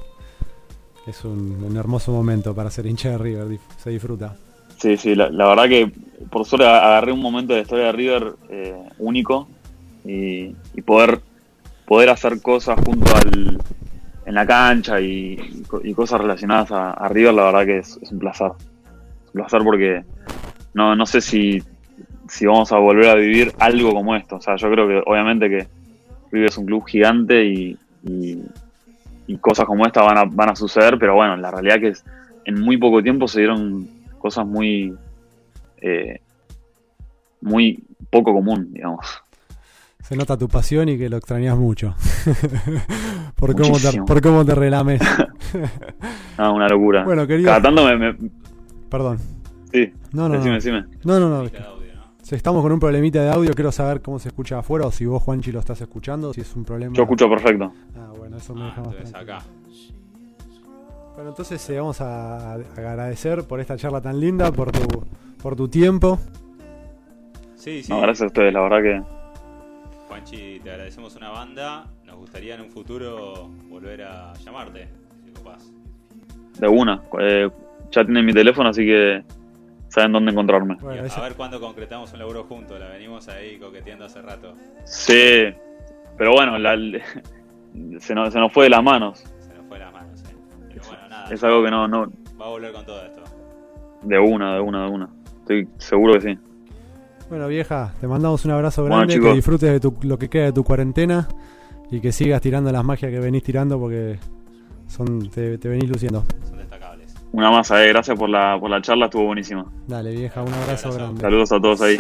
es 1.06 1.24
un, 1.24 1.64
un 1.64 1.78
hermoso 1.78 2.12
momento 2.12 2.54
para 2.54 2.70
ser 2.70 2.86
hincha 2.86 3.10
de 3.12 3.18
River, 3.18 3.60
se 3.78 3.90
disfruta. 3.92 4.36
Sí, 4.78 4.98
sí, 4.98 5.16
la, 5.16 5.30
la 5.30 5.48
verdad 5.48 5.68
que 5.70 5.92
por 6.30 6.46
suerte 6.46 6.68
ag- 6.68 6.82
agarré 6.84 7.12
un 7.12 7.22
momento 7.22 7.54
de 7.54 7.60
la 7.60 7.64
historia 7.64 7.86
de 7.86 7.92
River 7.94 8.36
eh, 8.50 8.76
único 9.00 9.48
y, 10.06 10.54
y 10.76 10.82
poder 10.86 11.22
poder 11.88 12.10
hacer 12.10 12.42
cosas 12.42 12.78
junto 12.86 13.10
al 13.16 13.58
en 14.28 14.34
la 14.34 14.46
cancha 14.46 15.00
y, 15.00 15.40
y 15.40 15.64
co- 15.64 15.82
y 15.82 15.94
cosas 15.94 16.20
relacionadas 16.20 16.70
a, 16.72 17.08
River, 17.08 17.34
la 17.34 17.46
verdad 17.46 17.66
que 17.66 17.78
es, 17.80 17.98
un 18.12 18.20
placer. 18.20 18.52
Es 18.60 19.28
un 19.28 19.42
placer 19.42 19.62
porque 19.64 20.04
no, 20.74 20.96
no 20.96 21.06
sé 21.06 21.22
si 21.22 21.64
si 22.28 22.46
vamos 22.46 22.70
a 22.74 22.78
volver 22.78 23.08
a 23.08 23.16
vivir 23.16 23.54
algo 23.58 23.94
como 23.94 24.14
esto. 24.14 24.36
O 24.36 24.42
sea, 24.42 24.58
yo 24.58 24.70
creo 24.70 24.86
que 24.86 25.02
obviamente 25.06 25.48
que 25.50 25.68
River 26.30 26.50
es 26.50 26.58
un 26.58 26.66
club 26.66 26.86
gigante 26.86 27.46
y, 27.46 27.78
y, 28.04 29.38
cosas 29.40 29.66
como 29.66 29.86
esta 29.86 30.02
van 30.02 30.18
a, 30.18 30.26
van 30.26 30.50
a 30.50 30.56
suceder, 30.56 30.98
pero 31.00 31.16
bueno, 31.16 31.38
la 31.38 31.52
realidad 31.52 31.80
que 31.80 31.94
en 32.44 32.60
muy 32.60 32.76
poco 32.76 33.02
tiempo 33.02 33.30
se 33.30 33.40
dieron 33.40 33.88
cosas 34.18 34.46
muy, 34.46 34.94
eh, 35.82 36.20
muy 37.40 37.82
poco 38.10 38.34
común, 38.34 38.74
digamos. 38.74 39.06
Se 40.08 40.16
nota 40.16 40.38
tu 40.38 40.48
pasión 40.48 40.88
y 40.90 40.98
que 40.98 41.10
lo 41.10 41.18
extrañas 41.18 41.58
mucho. 41.58 41.94
por, 43.36 43.56
cómo 43.56 43.78
te, 43.78 44.02
por 44.04 44.22
cómo 44.22 44.46
te 44.46 44.56
relames. 44.56 45.02
Ah, 46.40 46.52
una 46.52 46.68
locura. 46.68 47.04
Bueno, 47.04 47.26
querido. 47.26 47.48
Cada 47.48 47.64
tanto 47.64 47.84
me, 47.84 47.98
me- 47.98 48.30
Perdón. 48.92 49.18
Sí, 49.74 49.92
No, 50.14 50.30
no, 50.30 50.36
decime, 50.36 50.50
no. 50.52 50.56
decime. 50.56 50.86
No, 51.04 51.20
no, 51.20 51.30
no. 51.44 51.50
Si 52.22 52.36
estamos 52.36 52.62
con 52.62 52.72
un 52.72 52.80
problemita 52.80 53.24
de 53.24 53.32
audio, 53.32 53.54
quiero 53.56 53.72
saber 53.72 54.02
cómo 54.02 54.20
se 54.20 54.28
escucha 54.28 54.60
afuera 54.60 54.86
o 54.86 54.92
si 54.92 55.06
vos, 55.08 55.24
Juanchi, 55.24 55.52
lo 55.52 55.60
estás 55.60 55.82
escuchando, 55.82 56.32
si 56.34 56.42
es 56.42 56.56
un 56.56 56.64
problema. 56.64 56.94
Yo 56.94 57.04
escucho 57.04 57.28
perfecto. 57.28 57.72
Ah, 57.98 58.12
bueno, 58.16 58.38
eso 58.38 58.54
me 58.54 58.62
Ah, 58.62 58.66
deja 58.68 58.82
más 58.84 59.16
acá. 59.16 59.40
Bueno, 61.16 61.32
entonces 61.32 61.68
eh, 61.72 61.80
vamos 61.80 62.00
a, 62.02 62.52
a 62.52 62.54
agradecer 62.54 63.44
por 63.46 63.60
esta 63.60 63.78
charla 63.78 64.00
tan 64.02 64.20
linda, 64.20 64.52
por 64.52 64.72
tu, 64.72 65.06
por 65.42 65.56
tu 65.56 65.68
tiempo. 65.68 66.20
Sí, 67.56 67.82
sí. 67.82 67.92
No, 67.92 68.00
gracias 68.02 68.22
a 68.24 68.28
ustedes, 68.28 68.54
la 68.54 68.62
verdad 68.62 68.82
que 68.84 69.02
Juanchi, 70.22 70.60
te 70.62 70.72
agradecemos 70.72 71.16
una 71.16 71.30
banda. 71.30 71.86
Nos 72.04 72.16
gustaría 72.16 72.56
en 72.56 72.62
un 72.62 72.72
futuro 72.72 73.50
volver 73.70 74.02
a 74.02 74.34
llamarte, 74.44 74.88
si 75.24 75.32
copás. 75.32 75.72
de 76.60 76.68
una. 76.68 77.04
Eh, 77.20 77.48
ya 77.92 78.04
tienen 78.04 78.26
mi 78.26 78.34
teléfono, 78.34 78.70
así 78.70 78.84
que 78.84 79.24
saben 79.90 80.12
dónde 80.14 80.32
encontrarme. 80.32 80.76
Bueno, 80.82 81.04
a, 81.04 81.06
esa- 81.06 81.20
a 81.20 81.24
ver 81.26 81.36
cuándo 81.36 81.60
concretamos 81.62 82.12
un 82.14 82.20
laburo 82.20 82.46
juntos. 82.46 82.80
La 82.80 82.88
venimos 82.90 83.28
ahí 83.28 83.60
coqueteando 83.60 84.06
hace 84.06 84.20
rato. 84.24 84.56
Sí, 84.86 85.54
pero 86.18 86.32
bueno, 86.34 86.58
la- 86.58 86.76
se, 88.00 88.16
nos, 88.16 88.34
se 88.34 88.40
nos 88.40 88.52
fue 88.52 88.64
de 88.64 88.70
las 88.72 88.82
manos. 88.84 89.20
Se 89.40 89.54
nos 89.54 89.68
fue 89.68 89.78
las 89.78 89.94
manos, 89.94 90.20
eh. 90.24 90.36
Pero 90.70 90.82
bueno, 90.88 91.10
nada. 91.10 91.32
Es 91.32 91.44
algo 91.44 91.64
que 91.64 91.70
no, 91.70 91.88
no, 91.88 92.12
Va 92.42 92.48
a 92.48 92.50
volver 92.50 92.74
con 92.74 92.84
todo 92.88 93.06
esto. 93.06 93.22
de 94.02 94.18
una, 94.18 94.56
de 94.56 94.62
una, 94.62 94.84
de 94.86 94.90
una. 94.90 95.10
Estoy 95.42 95.68
seguro 95.78 96.14
que 96.14 96.22
sí. 96.22 96.40
Bueno, 97.30 97.48
vieja, 97.48 97.94
te 98.00 98.08
mandamos 98.08 98.46
un 98.46 98.52
abrazo 98.52 98.82
Bueno, 98.84 98.98
grande, 98.98 99.16
que 99.16 99.20
chicos. 99.20 99.36
disfrutes 99.36 99.72
de 99.72 99.80
tu- 99.80 99.96
lo 100.04 100.18
que 100.18 100.30
queda 100.30 100.46
de 100.46 100.54
tu 100.54 100.64
cuarentena 100.64 101.28
y 101.92 102.00
que 102.00 102.12
sigas 102.12 102.42
tirando 102.42 102.72
las 102.72 102.84
magias 102.86 103.12
que 103.12 103.20
venís 103.20 103.44
tirando 103.44 103.78
porque 103.80 104.18
son 104.88 105.30
te, 105.30 105.58
te 105.58 105.68
venís 105.68 105.90
luciendo. 105.90 106.24
Son 106.48 106.58
destacables. 106.58 107.14
Una 107.34 107.52
masa, 107.52 107.84
eh. 107.84 107.90
Gracias 107.90 108.18
por 108.18 108.30
la, 108.30 108.58
por 108.60 108.70
la 108.70 108.82
charla, 108.82 109.06
estuvo 109.06 109.26
buenísima. 109.26 109.66
Dale, 109.88 110.12
vieja, 110.12 110.42
un 110.42 110.54
abrazo 110.54 110.88
abrazo. 110.88 110.94
grande. 110.98 111.22
Saludos 111.22 111.52
a 111.52 111.60
todos 111.60 111.82
ahí. 111.82 111.98